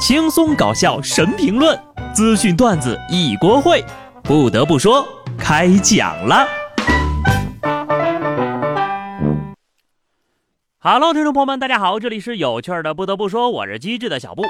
[0.00, 1.78] 轻松搞笑神评论，
[2.14, 3.84] 资讯段子一锅烩。
[4.24, 6.48] 不得不说，开讲了。
[10.78, 12.94] Hello，听众朋友们，大家好，这里是有趣的。
[12.94, 14.42] 不得不说，我是机智的小布。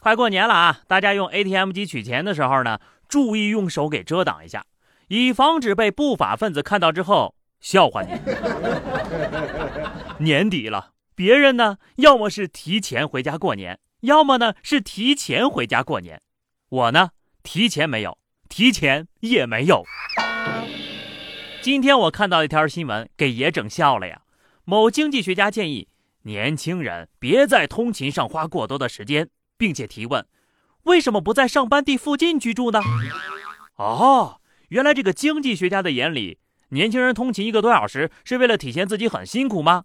[0.00, 4.64] 快过年了啊，大家用 ATM 机取钱的时候呢，注意用手给遮挡一下，
[5.08, 8.18] 以防止被不法分子看到之后笑话你。
[10.24, 13.78] 年底了，别人呢，要么是提前回家过年。
[14.02, 16.20] 要么呢是提前回家过年，
[16.68, 17.10] 我呢
[17.44, 18.18] 提前没有，
[18.48, 19.84] 提前也没有。
[21.60, 24.22] 今天我看到一条新闻，给爷整笑了呀。
[24.64, 25.86] 某经济学家建议
[26.22, 30.26] 年轻人别在通勤上花过多的时间，并且提问：
[30.82, 32.80] 为什么不在上班地附近居住呢？
[33.76, 34.40] 哦，
[34.70, 36.40] 原来这个经济学家的眼里，
[36.70, 39.84] 年轻人通勤一个多小时是为了体现自己很辛苦吗？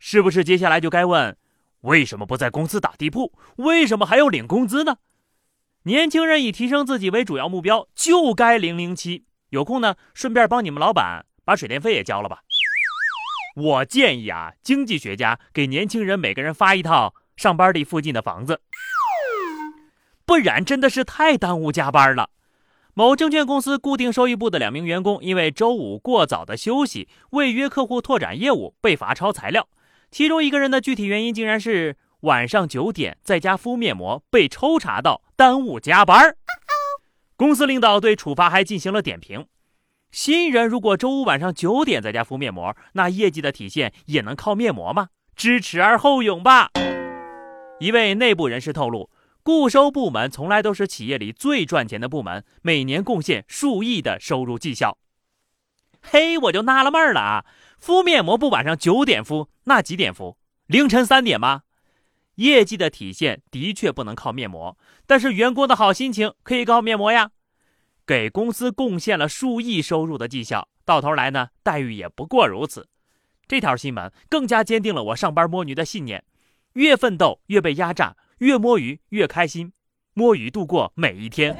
[0.00, 1.36] 是不是接下来就该问？
[1.82, 3.32] 为什么不在公司打地铺？
[3.56, 4.96] 为什么还要领工资呢？
[5.84, 9.24] 年轻人以提升自己为主要目标，就该零零七。
[9.50, 12.40] 有空呢，顺便帮你们老板把水电费也交了吧。
[13.56, 18.60] 我建议啊，经济学家给年轻人每个人发一套上班地附近的房子，
[20.26, 22.30] 不然真的是太耽误加班了。
[22.94, 29.68] 某证券公司固定收益部的两名员工因为周五过早的休息，未约客户拓展业务，被罚抄材料。
[30.10, 36.34] 其中一个人的具体原因竟然是晚上九点在家敷面膜被抽查到耽误加班
[37.36, 39.46] 公司领导对处罚还进行了点评。
[40.10, 45.08] 新人如果周五晚上九点在家敷面膜，那业绩的体现也能靠面膜吗？
[45.36, 46.70] 知耻而后勇吧。
[47.78, 49.10] 一位内部人士透露，
[49.42, 54.98] 固收部门从来都是企业里最赚钱的部门，每年贡献数亿的收入绩效。
[56.00, 57.44] 嘿，我就纳了闷了啊。
[57.78, 60.38] 敷面膜不晚上九点敷，那几点服？
[60.66, 61.62] 凌晨三点吗？
[62.36, 67.30] 业绩的体现的确不能靠面膜，但是员工的好心情可以靠面膜呀。
[68.06, 72.88] 给公司贡献了数亿收入的绩效，到头来呢，待遇也不过如此。
[73.46, 76.24] 这条新闻更加坚定了我上班摸鱼的信念：
[76.72, 79.74] 越奋斗越被压榨，越摸鱼越开心，
[80.14, 81.54] 摸鱼度过每一天。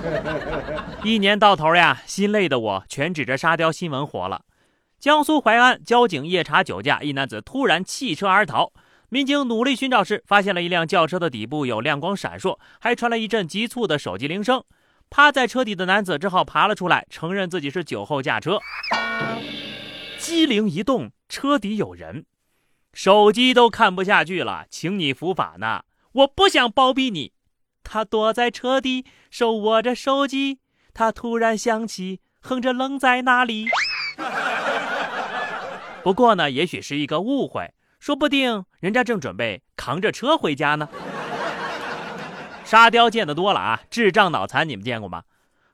[1.04, 4.46] 一年到头呀，心累的我全指着沙雕新闻活了。
[5.02, 8.72] 江苏淮安交警夜查酒驾，一男子突然弃车而逃。
[9.08, 14.62] 民警努力寻找时，发现了一辆轿车的底部有亮光闪烁，还传来一阵急促的手机铃声。
[15.10, 18.60] 趴在车底的男子只好爬了出来，承认自己是酒后驾车。
[20.18, 22.24] 机灵一动，车底有人，
[22.92, 25.82] 手机都看不下去了，请你伏法呢！
[26.12, 27.32] 我不想包庇你。
[27.82, 30.60] 他躲在车底，手握着手机，
[30.94, 33.66] 他突然想起，哼着愣在那里。
[36.02, 40.88] 不过呢，也许是一个误会，说不定人家正准备扛着车回家呢。
[42.64, 45.22] 沙雕见得多了啊，智障脑残你们见过吗？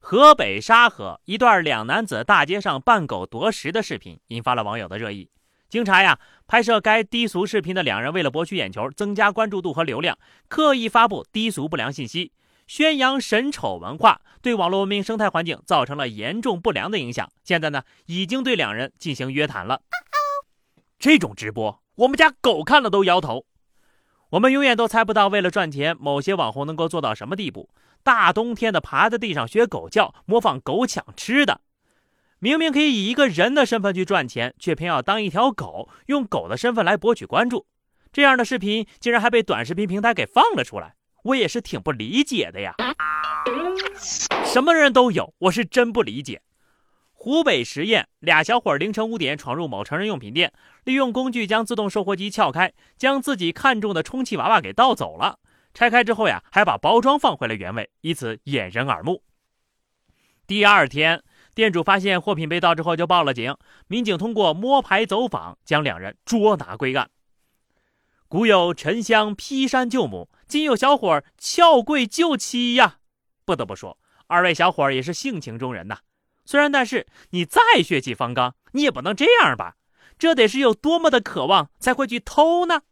[0.00, 5.30] 河北沙河一段两男子大街上扮狗夺食的视频引发了网友的热议。
[5.68, 10.16] 经查呀，拍摄该低俗视频的两人为了博取眼球、增加关注度和流量，
[10.48, 12.32] 刻意发布低俗不良信息，
[12.68, 17.28] 宣扬神丑文化，对网络文明生态环境造成了严重不良的影响。
[17.42, 19.82] 现在呢，已经对两人进行约谈了。
[20.98, 23.46] 这种直播，我们家狗看了都摇头。
[24.30, 27.70] 我们永远都猜不到，为了赚钱，某些网红能够做到什么地步。
[28.02, 31.60] 大冬天的，趴在地上学狗叫，模仿狗抢吃的。
[32.38, 37.66] 明明可以以一个人的身份去赚钱，却偏要当一条狗，用狗的身份来博取关注。
[38.12, 42.74] 这样的视频竟然还被短视频平台给放了出来，我也是挺不理解的呀。
[44.44, 46.42] 什么人都有，我是真不理解。
[47.26, 50.52] 湖北十堰俩小伙凌晨五点闯入某成人用品店，
[50.84, 55.40] 利用工具将自动售货机撬开，将自己看中的充气娃娃给盗走了。
[55.74, 59.24] 拆开之后呀，还把包装放回了原位，以此掩人耳目。
[60.46, 63.56] 第二天，店主发现货品被盗之后就报了警，
[63.88, 67.10] 民警通过摸排走访，将两人捉拿归案。
[68.28, 72.98] 古有沉香劈山救母，今有小伙撬柜救妻呀！
[73.44, 75.98] 不得不说，二位小伙也是性情中人呐。
[76.46, 79.74] 虽然，但是你再血气方刚，你也不能这样吧？
[80.16, 82.82] 这得是有多么的渴望才会去偷呢？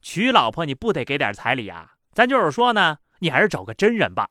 [0.00, 1.92] 娶老婆你不得给点彩礼啊？
[2.12, 4.28] 咱就是说呢，你还是找个真人吧。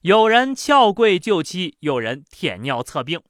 [0.00, 3.22] 有人撬柜救妻，有人舔尿测病。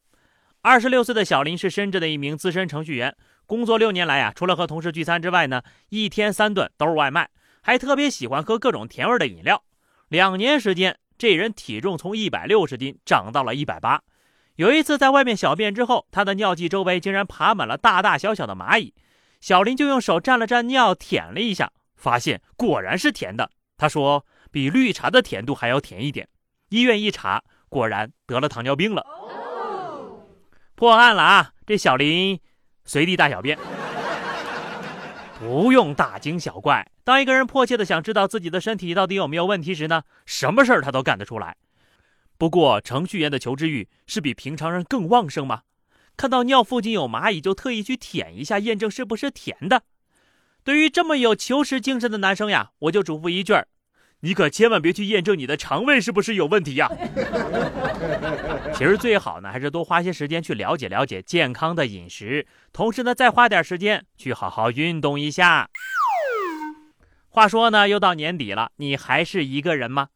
[0.62, 3.14] 二十六岁的小林是深圳的一名资深程序员，
[3.44, 7.28] 工作六年来啊，除了和同事聚餐之外呢，一天三顿都是外卖，
[7.60, 9.62] 还特别喜欢喝各种甜味的饮料。
[10.08, 10.96] 两年时间。
[11.20, 14.00] 这人体重从一百六十斤长到了一百八。
[14.56, 18.94] 有一次在外面小便之后，他的尿迹周围竟然爬满了大大小小的蚂蚁。
[19.38, 23.50] 小林就用手蘸了蘸尿，舔了一下，发现果然是甜的。
[23.76, 26.26] 他说比绿茶的甜度还要甜一点。
[26.70, 29.04] 医院一查，果然得了糖尿病了。
[30.74, 31.52] 破案了啊！
[31.66, 32.40] 这小林
[32.86, 33.58] 随地大小便。
[35.38, 36.89] 不用大惊小怪。
[37.02, 41.56] 当一个人迫切的想知道自己的身体到底有没有问题时呢，什么事儿他都干得出来。
[42.38, 45.62] 不过程序员的求知欲是比平常人更旺盛吗？
[46.16, 49.82] 看到尿附近有蚂蚁就特意去舔一下，验证是不是甜的。
[50.62, 53.66] 对于这么有求实精神的男生呀，我就嘱咐一句儿：
[54.20, 56.90] 你可千万别去验证你的肠胃是不是有问题呀。
[58.76, 65.68] 其实最好呢，还是多花些时间去了解了解健康的饮食，同时呢，再花点时间去好好运动一下。
[67.32, 70.08] 话说呢，又到年底了，你还是一个人吗？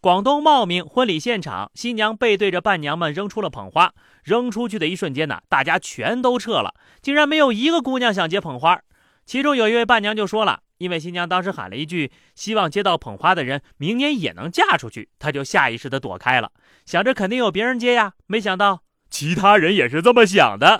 [0.00, 6.72] 广东茂名婚礼现场，新娘背对着伴娘们扔出了捧花，扔出去的一瞬间呢，大家全都撤了，
[7.02, 8.80] 竟然没有一个姑娘想接捧花。
[9.26, 16.50] 其中有一位伴娘就说了，因为新娘当时喊了一句“希望接到捧花的人明年也能嫁出去”，她就下意识的躲开了，
[16.86, 18.14] 想着肯定有别人接呀。
[18.26, 20.78] 没想到其他人也是这么想的。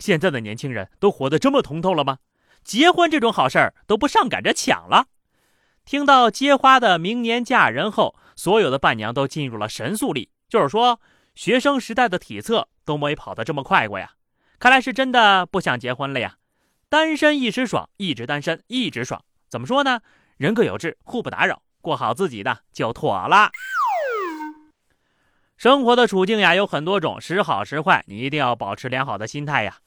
[0.00, 2.18] 现在的年轻人都活得这么通透了吗？
[2.64, 5.06] 结婚这种好事儿都不上赶着抢了。
[5.84, 11.00] 听到接花的明年嫁人后，所有的伴娘都进入了神速力，就是说
[11.34, 14.12] 学生时代的体测都没跑得这么快过呀。
[14.58, 16.36] 看来是真的不想结婚了呀。
[16.88, 19.22] 单身一时爽，一直单身一直爽。
[19.50, 20.00] 怎么说呢？
[20.36, 23.50] 人各有志，互不打扰，过好自己的就妥了。
[25.56, 29.78] 生活的处境呀有很多种，时好时坏，你一定要保持良好的心态呀。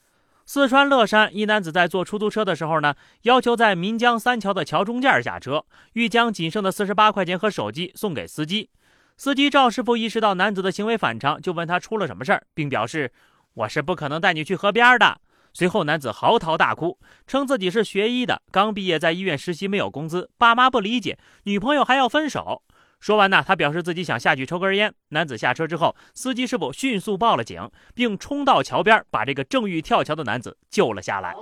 [0.49, 8.69] 四川乐山一男子在坐出租车的时候呢，要求在岷江三桥的桥中间下车，欲将仅剩的四十八块钱和手机送给司机。
[9.17, 13.11] 司机赵师傅意识到男子的行为反常，就问他出了什么事儿，并表示
[13.55, 15.19] ：“我是不可能带你去河边的。”
[15.51, 22.63] 随后，男子嚎啕大哭，称自己是学医的，刚毕业，在医院实习，没有工资，爸妈不理解，女朋友还要分手。
[22.99, 24.93] 说完呢，他表示自己想下去抽根烟。
[25.09, 31.35] 男子下车之后，司机师傅迅速报了警，并冲到桥边，把这个正欲跳桥的男子救了下来。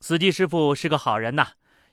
[0.00, 1.48] 司机师傅是个好人呐。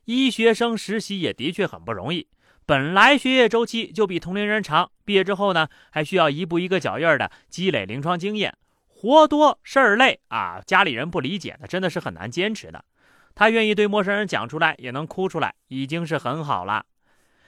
[0.06, 2.28] 医学生实习也的确很不容易，
[2.66, 8.56] 本来学业周期就比同龄人长，毕业之后呢，还需要一步一个脚印的积累临床经验。
[8.88, 10.62] 活多事儿累啊！
[10.66, 12.86] 家里人不理解的，真的是很难坚持的。
[13.34, 16.86] 他愿意对陌生人讲出来，也能哭出来，已经是很好了。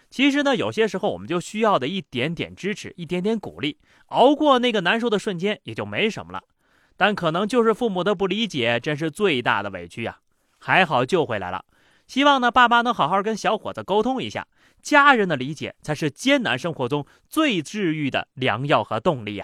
[0.10, 3.78] 其实呢，有些时候我们就需要的一点点支持，一点点鼓励，
[4.08, 6.44] 熬过那个难受的瞬间，也就没什么了。
[6.96, 10.20] 但可能就是父母的不理解，真是最大的委屈呀。
[10.60, 11.66] 还好救回来了，
[12.08, 14.48] 希望呢，爸妈能好好跟小伙子沟通一下。
[14.82, 19.44] 家人的理解才是艰难生活中最治愈的良药和动力呀。